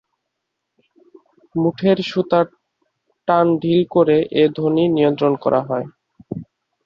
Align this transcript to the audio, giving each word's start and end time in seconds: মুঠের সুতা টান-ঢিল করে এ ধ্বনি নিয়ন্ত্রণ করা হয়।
মুঠের 1.55 1.97
সুতা 2.09 2.41
টান-ঢিল 3.27 3.81
করে 3.93 4.17
এ 4.33 4.43
ধ্বনি 4.55 4.83
নিয়ন্ত্রণ 4.95 5.33
করা 5.43 5.61
হয়। 5.67 5.85